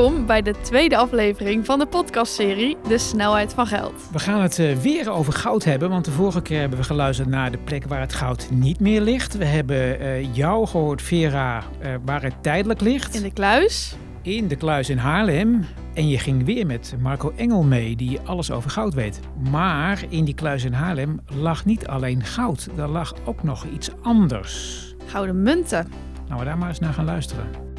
[0.00, 4.08] Welkom bij de tweede aflevering van de podcastserie De Snelheid van Geld.
[4.12, 7.28] We gaan het eh, weer over goud hebben, want de vorige keer hebben we geluisterd
[7.28, 9.36] naar de plek waar het goud niet meer ligt.
[9.36, 13.14] We hebben uh, jou gehoord, Vera, uh, waar het tijdelijk ligt.
[13.14, 13.96] In de kluis.
[14.22, 15.64] In de kluis in Haarlem.
[15.94, 19.20] En je ging weer met Marco Engel mee, die alles over goud weet.
[19.50, 23.90] Maar in die kluis in Haarlem lag niet alleen goud, er lag ook nog iets
[24.02, 24.94] anders.
[25.06, 25.88] Gouden munten.
[26.28, 27.69] Nou, we daar maar eens naar gaan luisteren.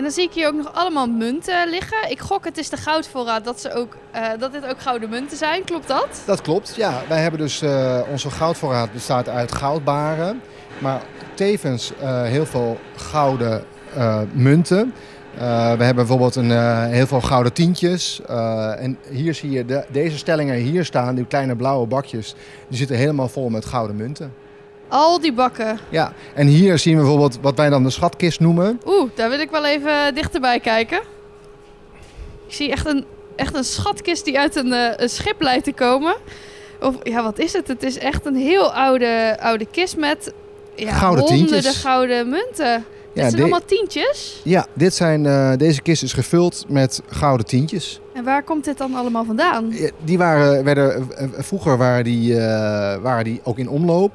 [0.00, 2.10] En dan zie ik hier ook nog allemaal munten liggen.
[2.10, 5.36] Ik gok het is de goudvoorraad dat, ze ook, uh, dat dit ook gouden munten
[5.36, 5.64] zijn.
[5.64, 6.22] Klopt dat?
[6.26, 7.02] Dat klopt, ja.
[7.08, 10.40] Wij hebben dus, uh, onze goudvoorraad bestaat uit goudbaren.
[10.78, 11.02] Maar
[11.34, 13.64] tevens uh, heel veel gouden
[14.32, 14.94] munten.
[15.38, 15.44] we
[15.84, 16.50] hebben bijvoorbeeld een,
[16.90, 18.20] heel veel gouden tientjes.
[18.78, 22.34] en hier zie je de, deze stellingen hier staan, die kleine blauwe bakjes.
[22.68, 24.32] Die zitten helemaal vol met gouden munten.
[24.90, 25.78] Al die bakken.
[25.88, 28.80] Ja, en hier zien we bijvoorbeeld wat wij dan de schatkist noemen.
[28.86, 31.00] Oeh, daar wil ik wel even dichterbij kijken.
[32.46, 33.04] Ik zie echt een,
[33.36, 36.16] echt een schatkist die uit een, uh, een schip lijkt te komen.
[36.80, 37.68] Of ja, wat is het?
[37.68, 40.32] Het is echt een heel oude, oude kist met
[40.74, 41.80] ja, gouden honderden tientjes.
[41.80, 42.84] gouden munten.
[43.20, 44.40] Ja, dit zijn allemaal tientjes?
[44.44, 48.00] Ja, dit zijn, uh, deze kist is gevuld met gouden tientjes.
[48.14, 49.72] En waar komt dit dan allemaal vandaan?
[50.04, 52.38] Die waren, werden, vroeger waren die, uh,
[52.96, 54.12] waren die ook in omloop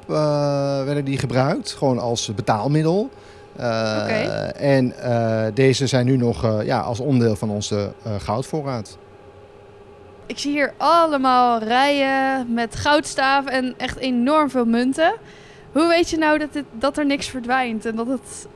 [0.84, 3.10] werden die gebruikt, gewoon als betaalmiddel.
[3.54, 4.50] Okay.
[4.50, 4.94] En
[5.54, 8.98] deze zijn nu nog ja, als onderdeel van onze goudvoorraad.
[10.26, 15.14] Ik zie hier allemaal rijen met goudstaven en echt enorm veel munten.
[15.72, 18.46] Hoe weet je nou dat, dit, dat er niks verdwijnt en dat het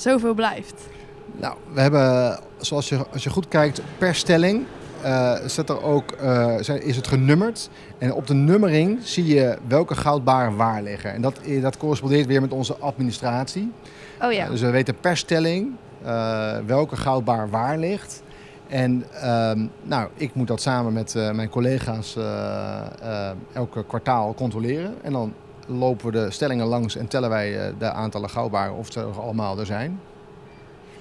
[0.00, 0.74] zoveel blijft?
[1.36, 4.66] Nou, we hebben, zoals je, als je goed kijkt, per stelling
[5.04, 7.70] uh, er ook, uh, is het genummerd.
[7.98, 11.12] En op de nummering zie je welke goudbaren waar liggen.
[11.12, 13.72] En dat, dat correspondeert weer met onze administratie.
[14.22, 14.44] Oh ja.
[14.44, 15.70] Uh, dus we weten per stelling
[16.66, 18.22] welke goudbaar waar ligt.
[18.68, 22.16] En ehm, nou, ik moet dat samen met mijn collega's
[23.52, 24.94] elke kwartaal controleren.
[25.02, 25.32] En dan
[25.70, 29.66] lopen we de stellingen langs en tellen wij de aantallen goudbaren of ze allemaal er
[29.66, 30.00] zijn.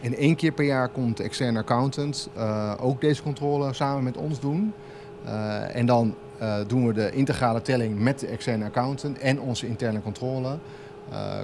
[0.02, 4.18] En één keer per jaar komt de externe accountant uh, ook deze controle samen met
[4.18, 4.74] ons doen.
[5.26, 6.16] Uh, en dan
[6.68, 10.58] doen we de integrale telling met de externe accountant en onze interne controle.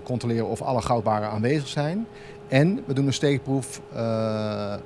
[0.03, 2.07] controleren of alle goudbaren aanwezig zijn.
[2.47, 3.81] En we doen een steekproef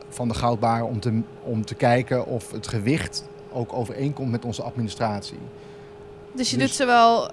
[0.10, 4.64] van de goudbaren om te, om te kijken of het gewicht ook overeenkomt met onze
[4.64, 5.40] administratie.
[6.34, 7.30] Dus je dus, doet zowel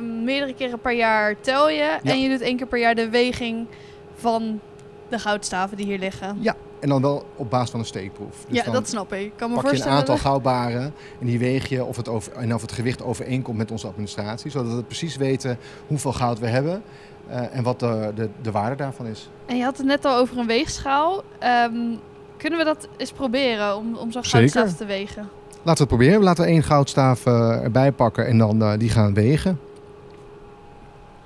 [0.00, 2.02] meerdere keren per jaar tel je ja.
[2.02, 3.66] en je doet één keer per jaar de weging
[4.14, 4.60] van
[5.08, 6.36] de goudstaven die hier liggen.
[6.40, 8.44] Ja, en dan wel op basis van een steekproef.
[8.48, 9.32] Dus ja, dat snap ik.
[9.36, 12.54] kan me pak je een aantal goudbaren en die weeg je of het over, en
[12.54, 14.50] of het gewicht overeenkomt met onze administratie.
[14.50, 16.82] Zodat we precies weten hoeveel goud we hebben
[17.30, 19.28] uh, en wat de, de, de, waarde daarvan is.
[19.46, 21.22] En je had het net al over een weegschaal.
[21.64, 22.00] Um,
[22.36, 25.28] kunnen we dat eens proberen om, om zo'n goudstaaf te wegen?
[25.64, 26.18] Laten we het proberen.
[26.18, 29.60] We laten één goudstaaf uh, erbij pakken en dan uh, die gaan wegen.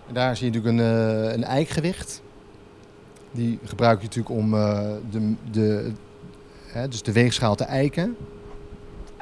[0.06, 2.22] En daar zie je natuurlijk een, een eikgewicht.
[3.30, 4.50] Die gebruik je natuurlijk om
[5.10, 5.92] de, de,
[6.66, 8.16] hè, dus de weegschaal te eiken.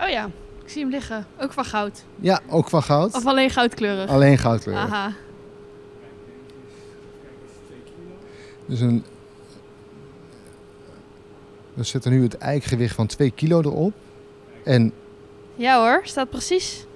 [0.00, 0.24] Oh ja,
[0.62, 1.26] ik zie hem liggen.
[1.40, 2.04] Ook van goud.
[2.20, 3.14] Ja, ook van goud.
[3.14, 4.10] Of alleen goudkleurig?
[4.10, 4.84] Alleen goudkleurig.
[4.84, 5.12] Aha.
[8.66, 9.04] Dus een...
[11.74, 13.92] We zetten nu het eikgewicht van 2 kilo erop.
[14.64, 14.92] En...
[15.56, 16.86] Ja hoor, staat precies.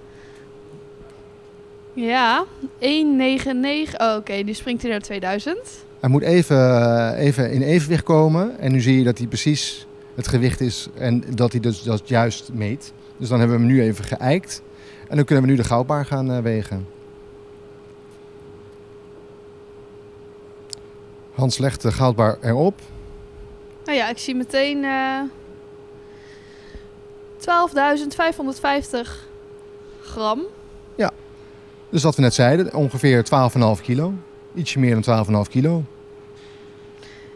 [1.92, 2.44] Ja,
[2.78, 4.00] 199.
[4.00, 4.40] Oh, oké, okay.
[4.42, 5.58] nu springt hij naar 2000.
[6.00, 8.58] Hij moet even, even in evenwicht komen.
[8.58, 12.08] En nu zie je dat hij precies het gewicht is en dat hij dus dat
[12.08, 12.92] juist meet.
[13.16, 14.62] Dus dan hebben we hem nu even geëikt.
[15.08, 16.86] En dan kunnen we nu de goudbaar gaan uh, wegen.
[21.34, 22.80] Hans legt de goudbaar erop.
[23.84, 25.20] Nou ja, ik zie meteen uh,
[27.38, 27.44] 12.550
[30.02, 30.40] gram.
[30.94, 31.12] Ja,
[31.90, 33.24] dus wat we net zeiden, ongeveer
[33.78, 34.12] 12,5 kilo.
[34.54, 35.84] Ietsje meer dan 12,5 kilo.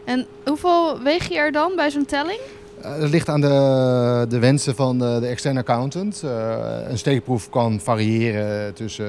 [0.03, 2.39] En hoeveel weeg je er dan bij zo'n telling?
[2.85, 6.21] Uh, dat ligt aan de, de wensen van de, de externe accountant.
[6.25, 6.55] Uh,
[6.87, 9.07] een steekproef kan variëren tussen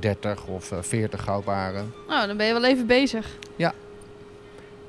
[0.00, 1.92] 30 of 40 goudbaren.
[2.08, 3.26] Nou, dan ben je wel even bezig.
[3.56, 3.74] Ja.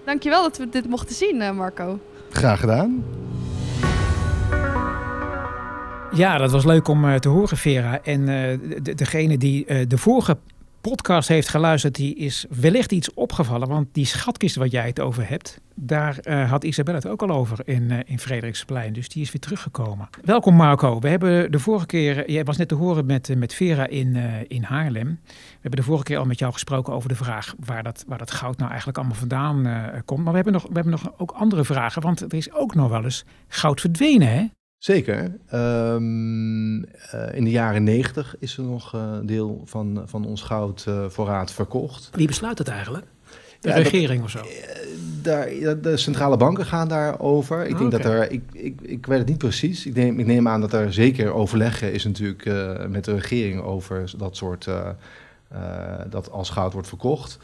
[0.04, 2.00] Dankjewel dat we dit mochten zien, Marco.
[2.30, 3.04] Graag gedaan.
[6.14, 8.02] Ja, dat was leuk om uh, te horen, Vera.
[8.04, 10.38] En de, degene die de vorige
[10.82, 13.68] podcast heeft geluisterd, die is wellicht iets opgevallen.
[13.68, 17.60] Want die schatkist waar jij het over hebt, daar had Isabel het ook al over
[17.66, 18.94] in, uh, in Frederiksplein.
[18.94, 20.10] Dus die is weer teruggekomen.
[20.24, 21.00] Welkom Marco.
[21.00, 24.16] We hebben de vorige keer, jij was net te horen met, met Vera in,
[24.48, 25.20] in Haarlem.
[25.26, 28.18] We hebben de vorige keer al met jou gesproken over de vraag waar dat, waar
[28.18, 29.68] dat goud nou eigenlijk allemaal vandaan
[30.06, 30.24] komt.
[30.24, 32.90] Maar we hebben, nog, we hebben nog ook andere vragen, want er is ook nog
[32.90, 34.46] wel eens goud verdwenen hè?
[34.78, 35.38] Zeker.
[35.54, 36.84] Um, uh,
[37.34, 42.10] in de jaren negentig is er nog een uh, deel van, van ons goudvoorraad verkocht.
[42.14, 43.06] Wie besluit het eigenlijk?
[43.62, 44.46] De ja, regering dat, of zo?
[45.22, 45.48] Daar,
[45.82, 47.66] de centrale banken gaan daarover.
[47.66, 48.04] Ik oh, denk okay.
[48.04, 49.86] dat er, ik, ik, ik weet het niet precies.
[49.86, 52.46] Ik neem, ik neem aan dat er zeker overleggen is natuurlijk
[52.90, 54.70] met de regering over dat soort,
[56.10, 57.40] dat als goud wordt verkocht.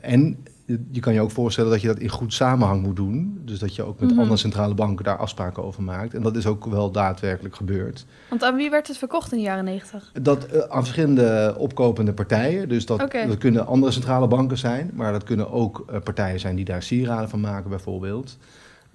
[0.00, 3.40] en je kan je ook voorstellen dat je dat in goed samenhang moet doen.
[3.44, 4.18] Dus dat je ook met mm -hmm.
[4.18, 6.14] andere centrale banken daar afspraken over maakt.
[6.14, 8.06] En dat is ook wel daadwerkelijk gebeurd.
[8.28, 10.10] Want aan wie werd het verkocht in de jaren negentig?
[10.22, 12.68] Dat uh, aan verschillende opkopende partijen.
[12.68, 13.26] Dus dat, okay.
[13.26, 14.90] dat kunnen andere centrale banken zijn.
[14.94, 18.38] Maar dat kunnen ook uh, partijen zijn die daar sieraden van maken bijvoorbeeld.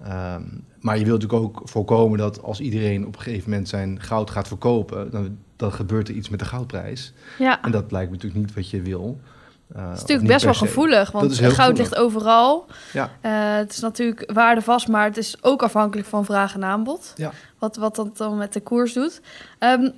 [0.02, 4.00] Um, maar je wilt natuurlijk ook voorkomen dat als iedereen op een gegeven moment zijn
[4.00, 5.10] goud gaat verkopen...
[5.10, 7.12] dan, dan gebeurt er iets met de goudprijs.
[7.38, 7.62] Ja.
[7.62, 9.20] En dat lijkt natuurlijk niet wat je wil.
[9.76, 11.78] Uh, het is natuurlijk best wel gevoelig, want goud gevoelig.
[11.78, 12.66] ligt overal.
[12.92, 13.10] Ja.
[13.22, 17.12] Uh, het is natuurlijk waardevast, maar het is ook afhankelijk van vraag en aanbod.
[17.16, 17.32] Ja.
[17.58, 19.20] Wat, wat dat dan met de koers doet.
[19.58, 19.92] Um,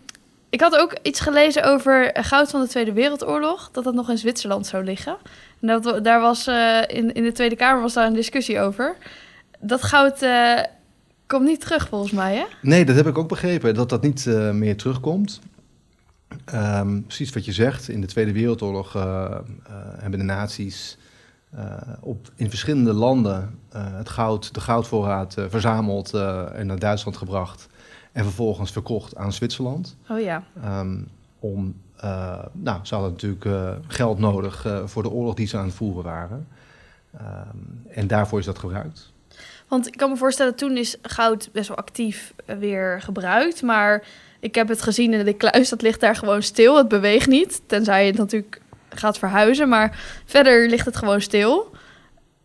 [0.51, 4.19] ik had ook iets gelezen over goud van de Tweede Wereldoorlog, dat dat nog in
[4.19, 5.17] Zwitserland zou liggen.
[5.61, 8.97] En dat, daar was uh, in, in de Tweede Kamer was daar een discussie over.
[9.61, 10.27] Dat goud
[11.27, 12.45] komt niet terug volgens mij, hè?
[12.63, 15.41] Nee, dat heb ik ook begrepen, dat dat niet meer terugkomt.
[16.55, 19.38] Um, precies wat je zegt, in de Tweede Wereldoorlog uh, uh,
[19.99, 20.99] hebben de naties
[21.55, 26.14] uh, op, in verschillende landen het goud, de goudvoorraad verzameld
[26.55, 27.69] en naar Duitsland gebracht.
[28.12, 29.96] En vervolgens verkocht aan Zwitserland.
[30.08, 30.44] Oh ja.
[30.64, 31.08] Um,
[31.38, 31.75] om,
[32.52, 36.46] nou, ze hadden natuurlijk geld nodig voor de oorlog die ze aan het voeren waren.
[37.14, 39.12] Um, en daarvoor is dat gebruikt.
[39.69, 43.62] Want ik kan me voorstellen, toen is goud best wel actief weer gebruikt.
[43.62, 44.05] Maar
[44.43, 46.77] ik heb het gezien in de kluis, dat ligt daar gewoon stil.
[46.77, 49.69] Het beweegt niet, tenzij het natuurlijk gaat verhuizen.
[49.69, 51.71] Maar verder ligt het gewoon stil.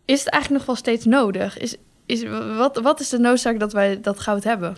[0.04, 1.58] Is het eigenlijk nog wel steeds nodig?
[1.58, 2.24] Is, is,
[2.56, 4.76] wat, wat is de noodzaak dat wij dat goud hebben?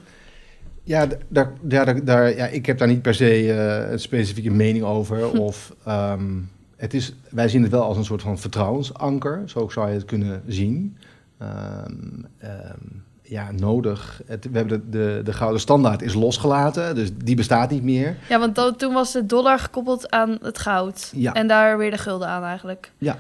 [0.83, 4.85] Ja, daar, daar, daar, ja ik heb daar niet per se uh, een specifieke mening
[4.85, 5.41] over.
[5.41, 9.89] Of, um, het is, wij zien het wel als een soort van vertrouwensanker, zo zou
[9.89, 10.97] je het kunnen zien.
[11.43, 14.23] Um, um, ja, nodig.
[14.27, 18.17] Het, we hebben de, de, de gouden standaard is losgelaten, dus die bestaat niet meer.
[18.29, 21.13] Ja, want to, toen was de dollar gekoppeld aan het goud.
[21.15, 21.35] Ja.
[21.35, 22.93] En daar weer de gulden aan eigenlijk.
[22.99, 23.19] Ja,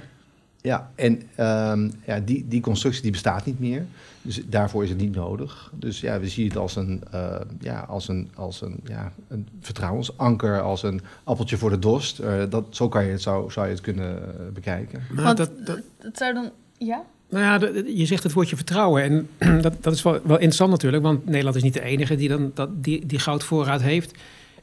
[0.60, 0.90] ja.
[0.94, 3.86] en um, ja, die, die constructie die bestaat niet meer.
[4.22, 5.72] Dus daarvoor is het niet nodig.
[5.74, 9.48] Dus ja, we zien het als een, uh, ja, als een, als een, ja, een
[9.60, 12.20] vertrouwensanker, als een appeltje voor de dorst.
[12.20, 15.02] Uh, dat, zo kan je het, zou, zou je het kunnen uh, bekijken.
[15.10, 15.78] Maar Want dat, dat...
[15.98, 16.50] dat zou dan...
[16.78, 17.04] Ja?
[17.30, 19.02] Nou ja, je zegt het woordje vertrouwen.
[19.02, 19.28] En
[19.62, 22.50] dat, dat is wel, wel, interessant natuurlijk, want Nederland is niet de enige die dan,
[22.54, 24.12] dat, die, die goudvoorraad heeft.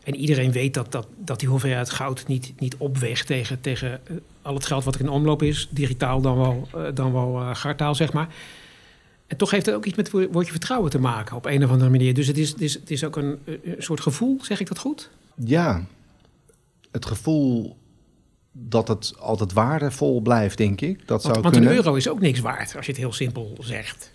[0.04, 4.16] En iedereen weet dat, dat, dat die hoeveelheid goud niet, niet opweegt tegen, tegen eh,
[4.42, 5.68] al het geld wat er in omloop is.
[5.72, 8.28] Digitaal dan wel, uh, dan wel uh, gartaal, zeg maar.
[9.28, 11.72] En toch heeft het ook iets met het woordje vertrouwen te maken op een of
[11.72, 12.13] andere manier.
[12.13, 13.40] Dus het is, het is, het is ook een
[13.78, 15.10] soort gevoel, zeg ik dat goed?
[15.36, 15.86] Ja,
[16.92, 17.78] het gevoel
[18.59, 20.98] dat het altijd waardevol blijft, denk ik.
[20.98, 21.69] Dat want, zou want kunnen.
[21.69, 24.12] een euro is ook niks waard, als je het heel simpel zegt.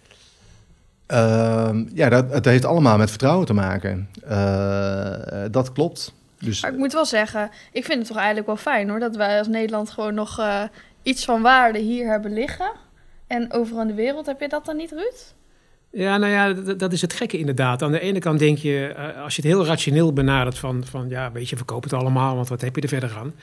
[1.13, 4.09] Uh, ja, dat, het heeft allemaal met vertrouwen te maken.
[4.29, 6.15] Uh, dat klopt.
[6.39, 8.99] Dus, maar ik moet wel zeggen, ik vind het toch eigenlijk wel fijn hoor...
[8.99, 10.63] dat wij als Nederland gewoon nog uh,
[11.03, 12.73] iets van waarde hier hebben liggen.
[13.27, 15.35] En overal in de wereld, heb je dat dan niet, Ruud?
[15.91, 17.83] Ja, nou ja, dat, dat, is het gekke inderdaad.
[17.83, 21.09] Aan de ene kant denk je, als je het heel rationeel benadert van, van...
[21.09, 23.35] ja, weet je, verkoop het allemaal, want wat heb je er verder aan...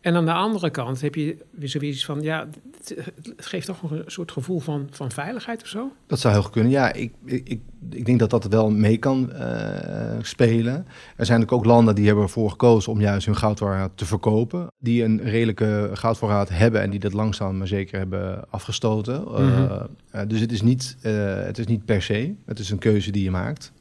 [0.00, 2.48] En aan de andere kant heb je weer zoiets van, ja,
[2.78, 2.94] het,
[3.36, 5.92] geeft toch een soort gevoel van, van veiligheid of zo?
[6.06, 6.70] Dat zou heel goed kunnen.
[6.70, 7.60] Ja, ik, ik,
[7.90, 10.86] ik denk dat dat wel mee kan uh, spelen.
[11.16, 14.66] Er zijn ook landen die hebben ervoor gekozen om juist hun goudvoorraad te verkopen.
[14.78, 19.20] Die een redelijke goudvoorraad hebben en die dat langzaam maar zeker hebben afgestoten.
[19.20, 19.64] Mm -hmm.
[19.64, 19.82] uh,
[20.14, 22.34] uh, dus het is, niet, het is niet per se.
[22.46, 23.72] Het is een keuze die je maakt.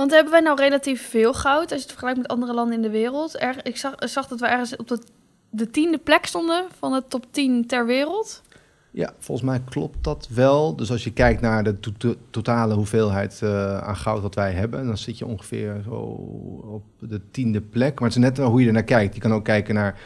[0.00, 2.82] Want hebben wij nou relatief veel goud als je het vergelijkt met andere landen in
[2.82, 3.42] de wereld?
[3.42, 4.98] Er, ik zag, zag dat we ergens op de,
[5.50, 8.42] de tiende plek stonden van de top 10 ter wereld.
[8.90, 10.76] Ja, volgens mij klopt dat wel.
[10.76, 14.52] Dus als je kijkt naar de to to totale hoeveelheid uh, aan goud dat wij
[14.52, 15.94] hebben, dan zit je ongeveer zo
[16.64, 18.00] op de tiende plek.
[18.00, 19.14] Maar het is net hoe je er naar kijkt.
[19.14, 20.00] Je kan ook kijken naar,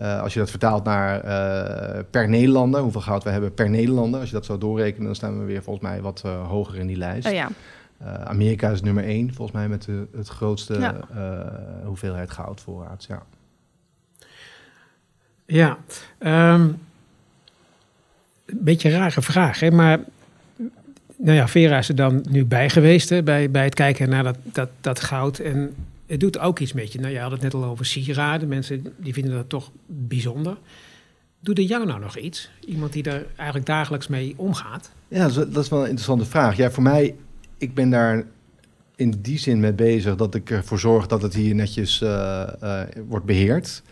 [0.00, 4.20] uh, als je dat vertaalt naar uh, per Nederlander, hoeveel goud we hebben per Nederlander.
[4.20, 6.96] Als je dat zou doorrekenen, dan staan we weer volgens mij wat hoger in die
[6.96, 7.26] lijst.
[7.26, 7.48] Oh ja.
[8.02, 11.00] Uh, Amerika is nummer één, volgens mij, met de, het grootste ja.
[11.14, 13.04] uh, hoeveelheid goudvoorraad.
[13.08, 13.22] Ja.
[15.46, 15.78] Ja,
[16.18, 16.78] um,
[18.46, 19.70] een beetje een rare vraag, hè?
[19.70, 20.00] maar
[21.16, 24.22] nou ja, Vera is er dan nu bij geweest hè, bij, bij het kijken naar
[24.22, 25.38] dat, dat, dat goud.
[25.38, 25.74] En
[26.06, 27.00] het doet ook iets met je.
[27.00, 28.48] Nou, je had het net al over sieraden.
[28.48, 30.56] Mensen die vinden dat toch bijzonder.
[31.40, 32.50] Doet er jou nou nog iets?
[32.60, 34.90] Iemand die er eigenlijk dagelijks mee omgaat?
[35.08, 36.56] Ja, dat is wel een interessante vraag.
[36.56, 37.14] Ja, voor mij,
[37.60, 38.24] ik ben daar
[38.96, 42.82] in die zin mee bezig dat ik ervoor zorg dat het hier netjes uh, uh,
[43.08, 43.82] wordt beheerd.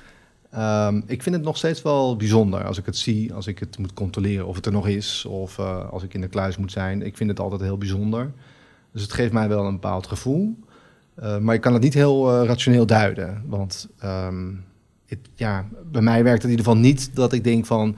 [0.54, 3.78] Um, ik vind het nog steeds wel bijzonder als ik het zie, als ik het
[3.78, 6.72] moet controleren of het er nog is, of uh, als ik in de kluis moet
[6.72, 7.02] zijn.
[7.02, 8.30] Ik vind het altijd heel bijzonder.
[8.92, 10.58] Dus het geeft mij wel een bepaald gevoel.
[11.40, 13.42] maar ik kan het niet heel rationeel duiden.
[13.46, 14.64] Want um,
[15.08, 17.96] het, ja, bij mij werkt het in ieder geval niet dat ik denk van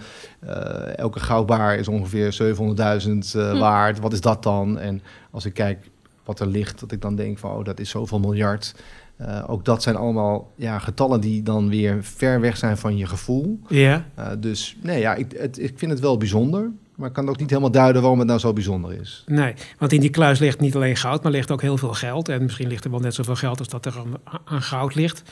[0.97, 2.57] elke goudbaar is ongeveer
[3.03, 3.59] 700.000 hm.
[3.59, 3.99] waard.
[3.99, 4.79] Wat is dat dan?
[4.79, 5.91] En als ik kijk
[6.25, 8.75] wat er ligt, dat ik dan denk van oh, dat is zoveel miljard.
[9.21, 13.07] Uh, ook dat zijn allemaal ja, getallen die dan weer ver weg zijn van je
[13.07, 13.61] gevoel.
[13.69, 14.05] Ja.
[14.39, 16.71] Dus nee, ja, ik, het, ik vind het wel bijzonder.
[16.95, 19.25] Maar ik kan ook niet helemaal duiden waarom het nou zo bijzonder is.
[19.27, 22.29] Nee, want in die kluis ligt niet alleen goud, maar ligt ook heel veel geld.
[22.29, 25.23] En misschien ligt er wel net zoveel geld als dat er aan, aan goud ligt.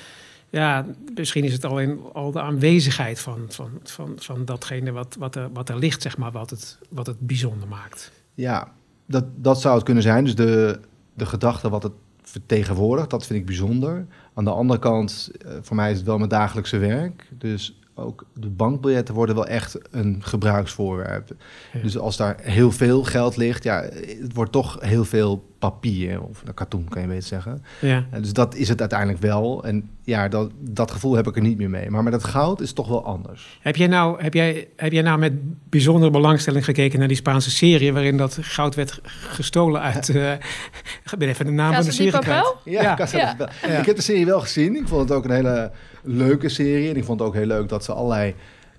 [0.51, 5.35] Ja, misschien is het alleen al de aanwezigheid van, van, van, van datgene wat, wat,
[5.35, 8.13] er, wat er ligt, zeg maar, wat het, wat het bijzonder maakt.
[8.35, 8.73] Ja,
[9.07, 10.25] dat, dat zou het kunnen zijn.
[10.25, 10.81] Dus de,
[11.15, 14.07] de gedachte wat het vertegenwoordigt, dat vind ik bijzonder.
[14.35, 17.29] Aan de andere kant, eh, voor mij is het wel mijn dagelijkse werk.
[17.39, 21.37] Dus ook de bankbiljetten worden wel echt een gebruiksvoorwerp.
[21.83, 23.83] Dus als daar heel veel geld ligt, ja,
[24.21, 27.65] het wordt toch heel veel papier of een karton, kan je beter zeggen.
[27.81, 28.05] Ja.
[28.21, 29.65] dus dat is het uiteindelijk wel.
[29.65, 31.91] En ja, dat, dat gevoel heb ik er niet meer mee.
[31.91, 33.59] Maar met het goud is het toch wel anders.
[33.61, 35.33] Heb jij nou, heb jij, heb jij nou met
[35.71, 40.09] bijzondere belangstelling gekeken naar die Spaanse serie waarin dat goud werd gestolen uit.
[40.09, 40.33] Uh,
[41.13, 42.55] ik ben even de naam van de serie kwijt.
[42.65, 43.37] Ja, ja.
[43.63, 43.79] ja.
[43.79, 44.77] Ik heb de serie wel gezien.
[44.77, 45.71] Ik vond het ook een hele
[46.03, 46.91] leuke serie.
[46.91, 48.35] En ik vond het ook heel leuk dat ze allerlei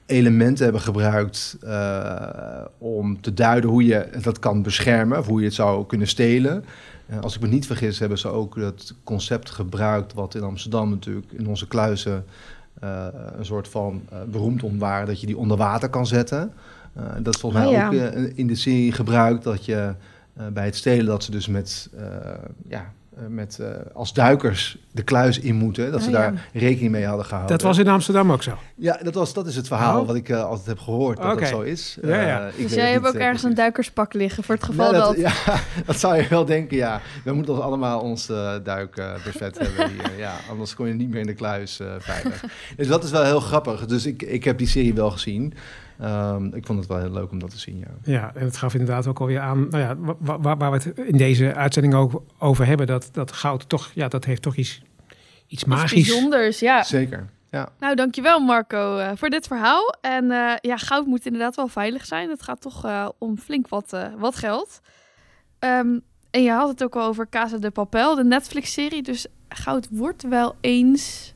[0.10, 5.46] elementen hebben gebruikt uh, om te duiden hoe je dat kan beschermen, of hoe je
[5.46, 6.66] het zou kunnen stelen.
[7.10, 10.90] Uh, als ik me niet vergis, hebben ze ook het concept gebruikt, wat in Amsterdam
[10.90, 12.26] natuurlijk in onze kluizen
[12.84, 13.06] uh,
[13.38, 14.02] een soort van
[14.32, 16.54] beroemd om waren, dat je die onder water kan zetten.
[17.22, 18.08] dat is volgens oh, mij ja.
[18.08, 19.94] ook in de serie gebruikt, dat je
[20.54, 21.90] bij het stelen dat ze dus met
[22.68, 22.86] ja, eh,
[23.28, 25.92] met, uh, als duikers de kluis in moeten.
[25.92, 27.58] Dat ze oh, daar rekening mee hadden gehouden.
[27.58, 28.58] Dat was in Amsterdam ook zo?
[28.76, 30.08] Ja, dat, was, dat is het verhaal oh.
[30.08, 31.40] wat ik uh, altijd heb gehoord, dat okay.
[31.40, 31.98] dat zo is.
[32.02, 32.50] Ja, ja.
[32.58, 35.18] dus jij hebt ook ergens een duikerspak liggen voor het geval dat, dat...
[35.18, 35.34] Ja,
[35.86, 37.02] dat zou je wel denken, ja.
[37.24, 38.26] We moeten ons allemaal ons
[38.64, 40.08] duikbuffet hebben hier.
[40.18, 42.44] Ja, anders kom je niet meer in de kluis veilig.
[42.78, 43.86] Dus dat is wel heel grappig.
[43.86, 45.54] Dus ik, ik heb die serie wel gezien.
[46.02, 47.78] Um, ik vond het wel heel leuk om dat te zien.
[47.78, 50.78] Ja, ja en het gaf inderdaad ook alweer aan, nou ja, waar, waar, waar we
[50.78, 54.56] het in deze uitzending ook over hebben, dat, dat goud toch, ja, dat heeft toch
[54.56, 54.82] iets,
[55.48, 55.92] iets magisch.
[55.92, 56.84] Iets bijzonders, ja.
[56.84, 57.30] Zeker.
[57.52, 57.70] Ja.
[57.80, 59.96] Nou, dankjewel Marco uh, voor dit verhaal.
[60.02, 62.30] En uh, ja, goud moet inderdaad wel veilig zijn.
[62.30, 64.82] Het gaat toch uh, om flink wat, wat geld.
[65.60, 66.02] Um,
[66.32, 69.02] en je had het ook al over Casa de Papel, de Netflix-serie.
[69.04, 71.34] Dus goud wordt wel eens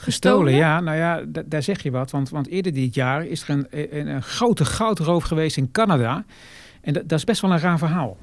[0.00, 0.54] Gestolen?
[0.54, 0.80] ja.
[0.80, 2.10] Nou ja, daar zeg je wat.
[2.10, 6.24] Want, want eerder dit jaar is er een, een, een grote goudroof geweest in Canada.
[6.80, 8.16] En dat, dat is best wel een raar verhaal.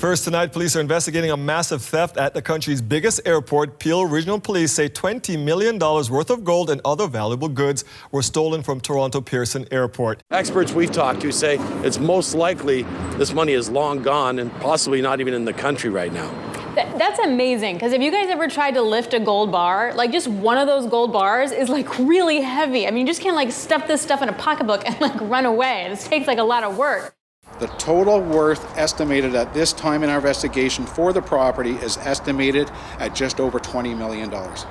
[0.00, 3.78] First tonight, police are investigating a massive theft at the country's biggest airport.
[3.78, 8.62] Peel Regional Police say $20 million worth of gold and other valuable goods were stolen
[8.62, 10.22] from Toronto Pearson Airport.
[10.30, 12.86] Experts we've talked to say it's most likely
[13.18, 16.30] this money is long gone and possibly not even in the country right now.
[16.74, 20.12] Th- that's amazing because if you guys ever tried to lift a gold bar, like
[20.12, 22.86] just one of those gold bars is like really heavy.
[22.86, 25.46] I mean, you just can't like stuff this stuff in a pocketbook and like run
[25.46, 25.86] away.
[25.90, 27.16] This takes like a lot of work.
[27.58, 32.70] The total worth estimated at this time in our investigation for the property is estimated
[33.00, 34.64] at just over 20 million dollars.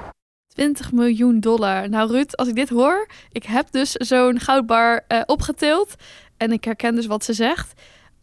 [0.55, 1.89] 20 miljoen dollar.
[1.89, 5.95] Nou Ruud, als ik dit hoor, ik heb dus zo'n goudbar uh, opgetild
[6.37, 7.73] en ik herken dus wat ze zegt.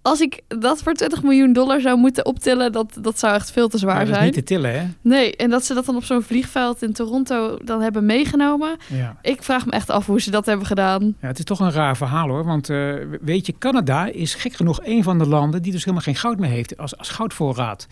[0.06, 3.68] Als ik dat voor 20 miljoen dollar zou moeten optillen, dat, dat zou echt veel
[3.68, 4.18] te zwaar dat zijn.
[4.18, 4.86] is niet te tillen, hè?
[5.00, 8.76] Nee, en dat ze dat dan op zo'n vliegveld in Toronto dan hebben meegenomen.
[8.86, 9.16] Ja.
[9.22, 11.02] Ik vraag me echt af hoe ze dat hebben gedaan.
[11.20, 12.44] Ja, het is toch een raar verhaal hoor.
[12.44, 16.04] Want uh, weet je, Canada is gek genoeg een van de landen die dus helemaal
[16.04, 17.86] geen goud meer heeft als, als goudvoorraad.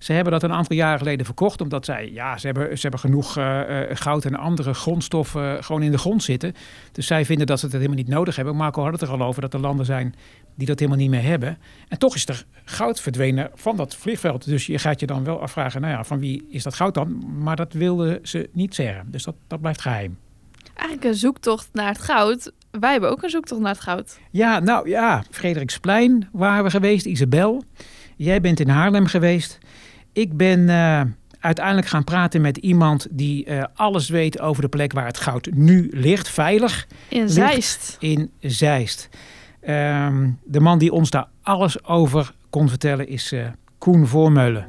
[0.00, 3.00] Ze hebben dat een aantal jaren geleden verkocht, omdat zij, ja, ze hebben, ze hebben
[3.00, 3.60] genoeg uh,
[3.92, 6.54] goud en andere grondstoffen gewoon in de grond zitten.
[6.92, 8.56] Dus zij vinden dat ze het helemaal niet nodig hebben.
[8.56, 10.14] Marco had het er al over dat er landen zijn
[10.54, 11.58] die dat helemaal niet meer hebben.
[11.88, 14.44] En toch is er goud verdwenen van dat vliegveld.
[14.44, 17.24] Dus je gaat je dan wel afvragen, nou ja, van wie is dat goud dan?
[17.42, 19.06] Maar dat wilden ze niet zeggen.
[19.10, 20.18] Dus dat, dat blijft geheim.
[20.74, 22.52] Eigenlijk een zoektocht naar het goud.
[22.70, 24.18] Wij hebben ook een zoektocht naar het goud.
[24.30, 27.64] Ja, nou ja, Frederiksplein waren we geweest, Isabel.
[28.16, 29.58] Jij bent in Haarlem geweest.
[30.12, 31.00] Ik ben uh,
[31.40, 35.48] uiteindelijk gaan praten met iemand die eh, alles weet over de plek waar het goud
[35.54, 37.96] nu ligt, veilig In ligt Zeist.
[37.98, 39.08] in Zeist.
[39.60, 43.46] Ehm, de man die ons daar alles over kon vertellen is eh,
[43.78, 44.66] Koen Voormeulen.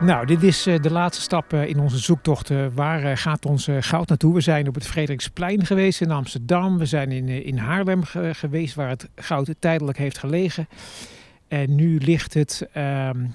[0.00, 2.52] Nou, dit is eh, de laatste stap eh, in onze zoektocht.
[2.74, 4.34] waar gaat ons goud naartoe?
[4.34, 6.78] We zijn op het Frederiksplein geweest in Amsterdam.
[6.78, 10.68] We zijn in, in Haarlem ge- geweest, waar het goud tijdelijk heeft gelegen.
[11.48, 13.26] En nu ligt het ehm,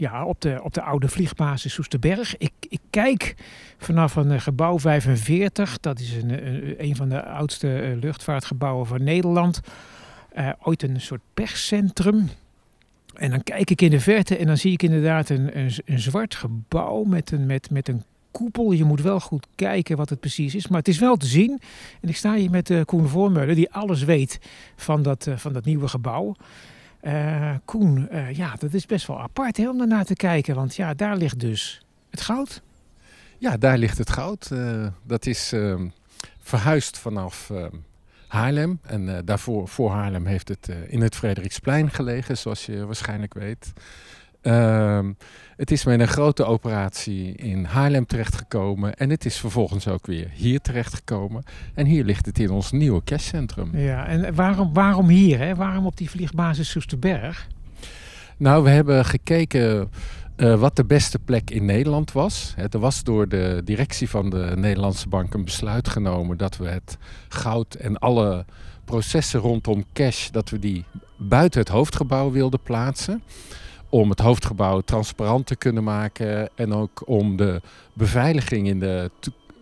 [0.00, 2.36] ja, op, de, op de oude vliegbasis Soesterberg.
[2.36, 3.34] Ik, ik kijk
[3.78, 5.80] vanaf een eh, gebouw 45.
[5.80, 9.60] Dat is een, een, een van de oudste eh, luchtvaartgebouwen van Nederland.
[10.32, 12.28] Eh, ooit een soort perscentrum.
[13.14, 16.34] En dan kijk ik in de verte en dan zie ik inderdaad een, een, zwart
[16.34, 18.72] gebouw met een, met, met een koepel.
[18.72, 21.60] Je moet wel goed kijken wat het precies is, maar het is wel te zien.
[22.00, 24.38] En ik sta hier met eh, Koen Voormeulen, die alles weet
[24.76, 26.34] van dat, eh, van dat nieuwe gebouw.
[27.00, 30.94] Eh, Koen, eh, ja, dat is best wel apart om daarnaar te kijken, want ja,
[30.94, 32.62] daar ligt dus het goud.
[33.38, 34.50] Ja, daar ligt het goud.
[34.50, 35.88] Eh, dat is ehm,
[36.38, 37.76] verhuisd vanaf ehm,
[38.26, 38.80] Haarlem.
[38.82, 43.72] En daarvoor, voor Haarlem heeft het in het Frederiksplein gelegen, zoals je waarschijnlijk weet.
[44.42, 45.12] Ehm,
[45.56, 48.94] het is met een grote operatie in Haarlem terechtgekomen.
[48.94, 51.42] En het is vervolgens ook weer hier terechtgekomen.
[51.74, 53.76] En hier ligt het in ons nieuwe cashcentrum.
[53.76, 55.38] Ja, en waarom, waarom hier?
[55.38, 55.54] Hè?
[55.54, 57.48] Waarom op die vliegbasis Soesterberg?
[58.36, 59.90] Nou, we hebben gekeken
[60.36, 62.54] eh, wat de beste plek in Nederland was.
[62.70, 66.98] Er was door de directie van de Nederlandse Bank een besluit genomen dat we het
[67.28, 68.44] goud en alle
[68.84, 70.84] processen rondom cash, dat we die
[71.16, 73.22] buiten het hoofdgebouw wilden plaatsen.
[73.90, 77.60] Om het hoofdgebouw transparant te kunnen maken en ook om de
[77.92, 79.10] beveiliging in de,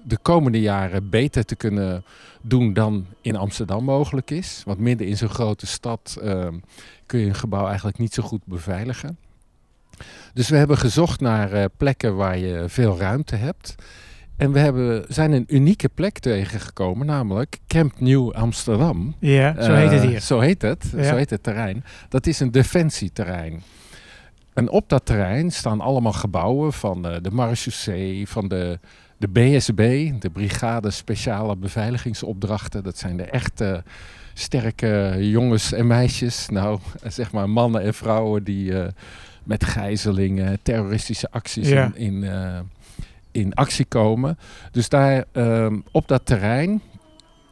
[0.03, 2.05] de komende jaren beter te kunnen
[2.43, 4.63] doen dan in Amsterdam mogelijk is.
[4.67, 6.55] Want midden in zo'n grote stad ehm,
[7.07, 9.19] kun je een gebouw eigenlijk niet zo goed beveiligen.
[10.35, 13.75] Dus we hebben gezocht naar eh, plekken waar je veel ruimte hebt.
[14.37, 19.15] En we hebben, zijn een unieke plek tegengekomen, namelijk Camp New Amsterdam.
[19.19, 20.21] Ja, zo heet het Eh, hier.
[20.21, 21.03] Zo heet het, Ja.
[21.05, 21.85] zo heet het terrein.
[22.09, 23.63] Dat is een defensieterrein.
[24.59, 28.79] En op dat terrein staan allemaal gebouwen van eh, de marechaussee, van de,
[29.17, 32.85] de BSB, de Brigade Speciale Beveiligingsopdrachten.
[32.85, 33.83] Dat zijn de echte
[34.35, 36.49] sterke jongens en meisjes.
[36.49, 38.89] Nou, zeg maar mannen en vrouwen die eh,
[39.45, 41.91] met gijzelingen, terroristische acties Ja.
[41.95, 42.59] in, in, eh,
[43.33, 44.39] in actie komen.
[44.71, 46.83] Dus daar ehm, op dat terrein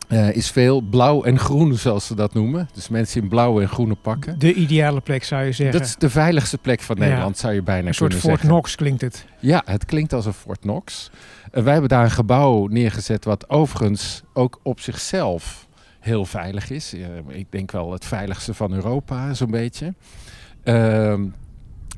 [0.09, 2.69] eh, is veel blauw en groen, zoals ze dat noemen.
[2.75, 4.39] Dus mensen in blauwe en groene pakken.
[4.39, 5.79] De ideale plek zou je zeggen.
[5.79, 7.03] Dat is de veiligste plek van Ja.
[7.05, 8.49] Nederland, zou je bijna een soort kunnen Fort zeggen.
[8.49, 9.25] Knox klinkt het.
[9.41, 11.11] Ja, het klinkt als een Fort Knox.
[11.51, 15.67] En wij hebben daar een gebouw neergezet wat overigens ook op zichzelf
[16.01, 16.93] heel veilig is.
[16.95, 19.95] Eh, ik denk wel het veiligste van Europa, zo'n beetje.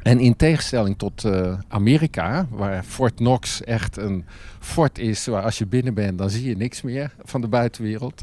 [0.09, 4.25] En in tegenstelling tot eh, Amerika, waar Fort Knox echt een
[4.61, 8.23] fort is, waar als je binnen bent, dan zie je niks meer van de buitenwereld,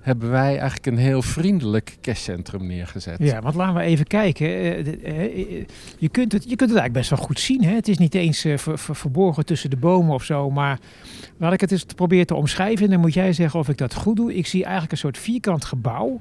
[0.00, 3.18] hebben wij eigenlijk een heel vriendelijk cashcentrum neergezet.
[3.18, 4.46] Ja, want laten we even kijken.
[4.46, 5.64] Eh, eh,
[5.98, 7.64] Je kunt, het, je kunt het eigenlijk best wel goed zien.
[7.64, 7.74] Hè?
[7.74, 10.50] Het is niet eens ver- ver- verborgen tussen de bomen of zo.
[10.50, 10.78] Maar
[11.36, 12.84] laat ik het eens proberen te omschrijven.
[12.84, 14.34] En dan moet jij zeggen of ik dat goed doe.
[14.34, 16.20] Ik zie eigenlijk een soort vierkant gebouw.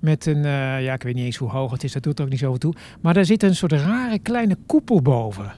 [0.00, 1.92] Met een, eh, ja, ik weet niet eens hoe hoog het is.
[1.92, 2.74] Dat doet er ook niet zoveel toe.
[3.00, 5.52] Maar daar zit een soort rare kleine koepel boven.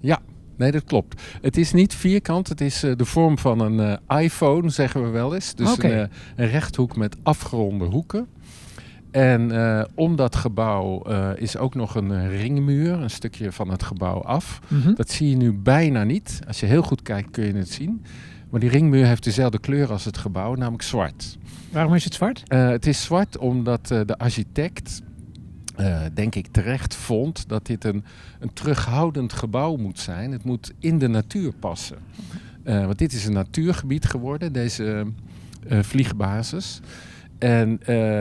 [0.00, 0.18] Ja,
[0.56, 1.22] nee, dat klopt.
[1.40, 5.08] Het is niet vierkant, het is eh, de vorm van een eh, iPhone, zeggen we
[5.08, 5.54] wel eens.
[5.54, 8.26] Dus een, een rechthoek met afgeronde hoeken.
[9.10, 9.52] En
[9.94, 11.02] om dat gebouw
[11.34, 14.60] is ook nog een ringmuur, een stukje van het gebouw af.
[14.68, 14.94] Mhm.
[14.94, 16.40] Dat zie je nu bijna niet.
[16.46, 18.02] Als je heel goed kijkt kun je het zien.
[18.50, 21.38] Maar die ringmuur heeft dezelfde kleur als het gebouw, namelijk zwart.
[21.72, 22.42] Waarom is het zwart?
[22.46, 25.02] Eh, het is zwart omdat eh, de architect,
[25.76, 28.04] eh, denk ik terecht, vond dat dit een,
[28.40, 30.32] een terughoudend gebouw moet zijn.
[30.32, 31.98] Het moet in de natuur passen.
[32.64, 35.06] Want dit is een natuurgebied geworden, deze
[35.68, 36.80] vliegbasis.
[37.38, 37.80] En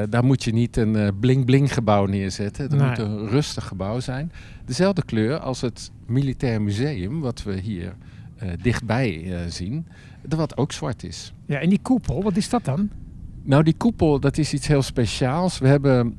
[0.10, 2.64] daar moet je niet een bling-bling gebouw neerzetten.
[2.64, 2.88] Het Nee.
[2.90, 4.32] moet een rustig gebouw zijn.
[4.66, 7.96] Dezelfde kleur als het Militair Museum, wat we hier
[8.62, 9.88] dichtbij zien,
[10.30, 11.34] wat ook zwart is.
[11.46, 12.90] Ja, en die koepel, wat is dat dan?
[13.44, 15.60] Nou, die koepel, dat is iets heel speciaals.
[15.60, 16.18] We hebben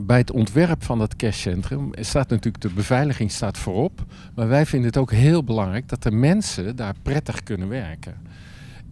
[0.00, 4.04] bij het ontwerp van dat cashcentrum staat natuurlijk de beveiliging staat voorop,
[4.34, 8.14] maar wij vinden het ook heel belangrijk dat de mensen daar prettig kunnen werken.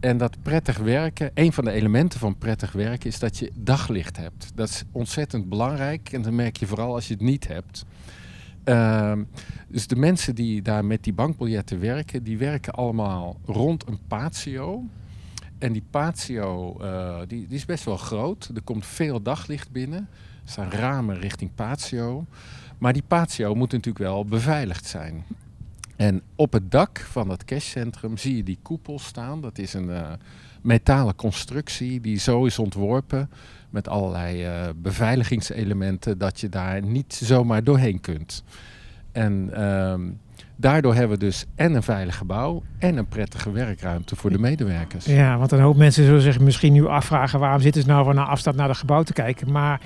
[0.00, 4.16] En dat prettig werken, een van de elementen van prettig werken is dat je daglicht
[4.16, 4.52] hebt.
[4.54, 7.84] Dat is ontzettend belangrijk en dat merk je vooral als je het niet hebt.
[8.64, 9.22] Ehm,
[9.68, 14.84] dus de mensen die daar met die bankbiljetten werken, die werken allemaal rond een patio.
[15.58, 18.50] En die patio eh, die, die is best wel groot.
[18.54, 20.08] Er komt veel daglicht binnen.
[20.44, 22.26] Er staan ramen richting patio.
[22.78, 25.24] Maar die patio moet natuurlijk wel beveiligd zijn.
[25.96, 29.40] En op het dak van het cashcentrum zie je die koepel staan.
[29.40, 30.12] Dat is een uh,
[30.62, 33.30] metalen constructie die zo is ontworpen
[33.70, 38.44] met allerlei uh, beveiligingselementen dat je daar niet zomaar doorheen kunt.
[39.12, 40.20] En um,
[40.57, 45.05] daardoor hebben we dus en een veilig gebouw en een prettige werkruimte voor de medewerkers.
[45.05, 48.16] Ja, want een hoop mensen zullen zich misschien nu afvragen waarom zitten ze nou van
[48.16, 49.53] een afstand naar het gebouw te kijken.
[49.53, 49.81] Maar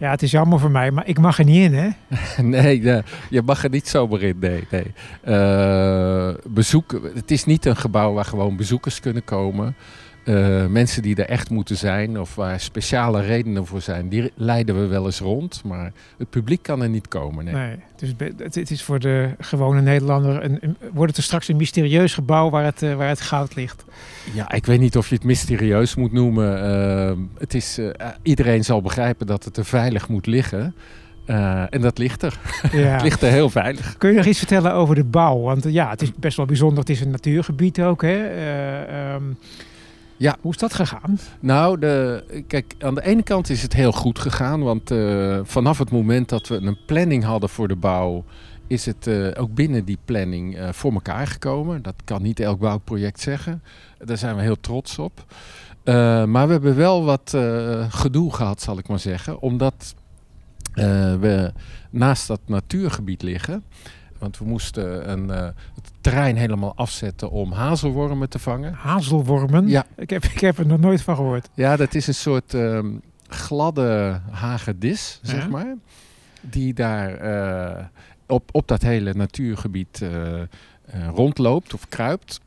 [0.00, 1.88] ja, het is jammer voor mij, maar ik mag er niet in, hè?
[2.42, 2.82] nee,
[3.30, 4.66] je mag er niet zomaar in, nee.
[4.70, 4.92] nee.
[5.24, 9.76] Uh, bezoek, het is niet een gebouw waar gewoon bezoekers kunnen komen.
[10.24, 14.80] Uh, mensen die er echt moeten zijn of waar speciale redenen voor zijn, die leiden
[14.80, 15.62] we wel eens rond.
[15.64, 17.44] Maar het publiek kan er niet komen.
[17.44, 20.44] Nee, nee dus het, is voor de gewone Nederlander.
[20.44, 23.54] Een, een, wordt het er straks een mysterieus gebouw waar het, uh, waar het goud
[23.54, 23.84] ligt?
[24.34, 26.64] Ja, ik weet niet of je het mysterieus moet noemen.
[26.64, 27.80] Uh, het is,
[28.22, 30.74] iedereen zal begrijpen dat het er veilig moet liggen.
[31.26, 32.38] Uh, en dat ligt er.
[32.72, 32.78] Ja.
[32.92, 33.96] het ligt er heel veilig.
[33.98, 35.40] Kun je nog iets vertellen over de bouw?
[35.40, 36.78] Want ja, het is best wel bijzonder.
[36.78, 38.02] Het is een natuurgebied ook.
[38.02, 38.34] Hè?
[38.34, 39.38] Uh, um,
[40.20, 40.36] ja.
[40.40, 41.18] Hoe is dat gegaan?
[41.40, 44.62] Nou, de, kijk, aan de ene kant is het heel goed gegaan.
[44.62, 48.24] Want uh, vanaf het moment dat we een planning hadden voor de bouw,
[48.66, 51.82] is het uh, ook binnen die planning uh, voor elkaar gekomen.
[51.82, 53.62] Dat kan niet elk bouwproject zeggen.
[53.98, 55.24] Daar zijn we heel trots op.
[55.84, 57.36] maar we hebben wel wat
[57.88, 59.40] gedoe gehad, zal ik maar zeggen.
[59.40, 59.94] Omdat
[61.20, 61.52] we
[61.90, 63.64] naast dat natuurgebied liggen.
[64.20, 68.72] Want we moesten een, uh, het terrein helemaal afzetten om hazelwormen te vangen.
[68.72, 69.68] Hazelwormen?
[69.68, 69.86] Ja.
[69.96, 71.48] Ik heb, ik heb er nog nooit van gehoord.
[71.54, 75.74] Ja, dat is een soort um, gladde hagedis, zeg maar.
[76.40, 77.24] Die daar
[77.78, 77.84] uh,
[78.26, 80.42] op, op dat hele natuurgebied uh,
[81.14, 82.40] rondloopt of kruipt.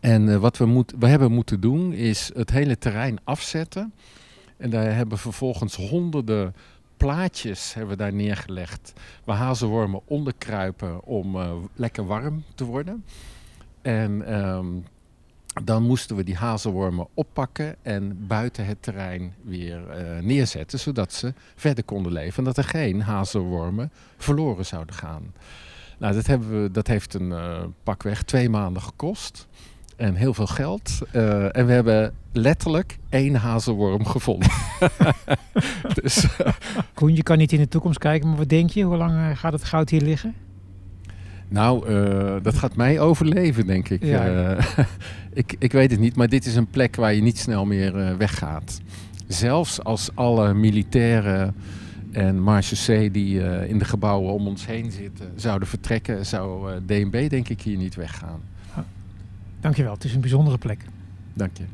[0.00, 3.92] En wat we, moet, we hebben moeten doen is het hele terrein afzetten.
[4.56, 6.54] En daar hebben vervolgens honderden
[6.96, 8.92] plaatjes hebben we daar neergelegd
[9.24, 13.04] waar hazelwormen onderkruipen om uh, lekker warm te worden.
[13.82, 14.84] En um,
[15.64, 21.34] dan moesten we die hazelwormen oppakken en buiten het terrein weer uh, neerzetten, zodat ze
[21.54, 25.32] verder konden leven en dat er geen hazelwormen verloren zouden gaan.
[25.98, 29.46] Nou, dat, hebben we, dat heeft een uh, pakweg twee maanden gekost
[29.96, 30.98] en heel veel geld.
[31.12, 34.50] Uh, en we hebben letterlijk één hazelworm gevonden.
[36.02, 36.46] dus, uh,
[36.94, 38.82] Koen, je kan niet in de toekomst kijken, maar wat denk je?
[38.82, 40.34] Hoe lang uh, gaat het goud hier liggen?
[41.48, 41.92] Nou,
[42.42, 44.04] dat gaat mij overleven, denk ik.
[44.04, 44.56] Ja.
[45.32, 45.54] ik.
[45.58, 48.80] Ik weet het niet, maar dit is een plek waar je niet snel meer weggaat.
[49.26, 51.54] Zelfs als alle militairen
[52.12, 57.48] en marechaussee die in de gebouwen om ons heen zitten zouden vertrekken, zou DNB denk
[57.48, 58.40] ik hier niet weggaan.
[59.60, 60.84] Dankjewel, het is een bijzondere plek.
[61.34, 61.64] Dank je.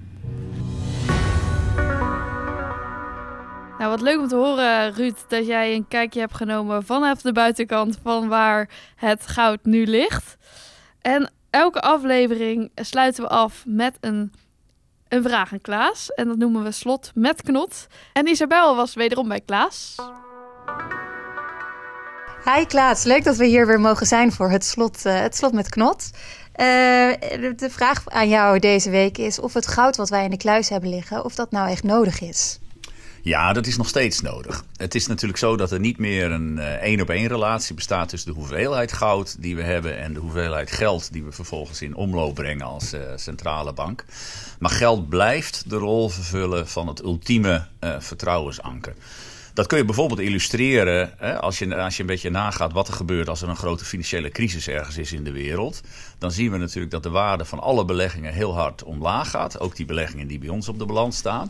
[3.78, 7.32] Nou, wat leuk om te horen, Ruud, dat jij een kijkje hebt genomen vanaf de
[7.32, 10.36] buitenkant van waar het goud nu ligt.
[11.00, 14.32] En elke aflevering sluiten we af met een,
[15.08, 16.14] een vraag aan Klaas.
[16.14, 17.86] En dat noemen we slot met knot.
[18.12, 19.96] En Isabel was wederom bij Klaas.
[22.44, 25.52] Hi Klaas, leuk dat we hier weer mogen zijn voor het slot, uh, het slot
[25.52, 26.10] met knot.
[26.12, 26.16] Uh,
[27.56, 30.68] de vraag aan jou deze week is of het goud wat wij in de kluis
[30.68, 32.58] hebben liggen, of dat nou echt nodig is.
[33.20, 34.64] Ja, dat is nog steeds nodig.
[34.76, 38.32] Het is natuurlijk zo dat er niet meer een één op één relatie bestaat tussen
[38.32, 42.34] de hoeveelheid goud die we hebben en de hoeveelheid geld die we vervolgens in omloop
[42.34, 44.04] brengen als centrale bank.
[44.58, 47.66] Maar geld blijft de rol vervullen van het ultieme
[47.98, 48.94] vertrouwensanker.
[49.54, 52.94] Dat kun je bijvoorbeeld illustreren hè, als, je, als je een beetje nagaat wat er
[52.94, 55.80] gebeurt als er een grote financiële crisis ergens is in de wereld.
[56.18, 59.60] Dan zien we natuurlijk dat de waarde van alle beleggingen heel hard omlaag gaat.
[59.60, 61.48] Ook die beleggingen die bij ons op de balans staan.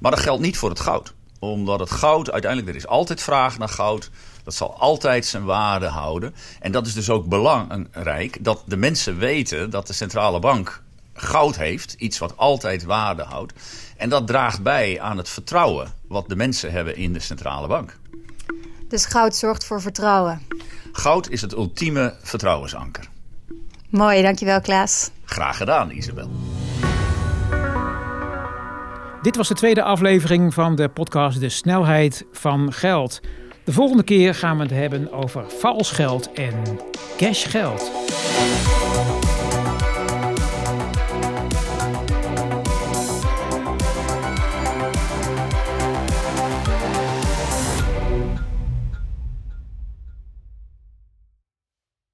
[0.00, 1.12] Maar dat geldt niet voor het goud.
[1.38, 4.10] Omdat het goud, uiteindelijk, er is altijd vraag naar goud.
[4.44, 6.34] Dat zal altijd zijn waarde houden.
[6.60, 10.82] En dat is dus ook belangrijk dat de mensen weten dat de centrale bank
[11.14, 11.92] goud heeft.
[11.92, 13.52] Iets wat altijd waarde houdt.
[13.96, 17.96] En dat draagt bij aan het vertrouwen wat de mensen hebben in de centrale bank.
[18.88, 20.42] Dus goud zorgt voor vertrouwen.
[20.92, 23.08] Goud is het ultieme vertrouwensanker.
[23.88, 25.10] Mooi, dankjewel Klaas.
[25.24, 26.30] Graag gedaan, Isabel.
[29.22, 33.20] Dit was de tweede aflevering van de podcast De Snelheid van Geld.
[33.64, 36.80] De volgende keer gaan we het hebben over vals geld en
[37.16, 37.90] cashgeld.